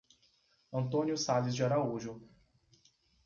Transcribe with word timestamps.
Antônio 0.73 1.15
Sales 1.15 1.53
de 1.53 1.63
Araújo 1.63 2.19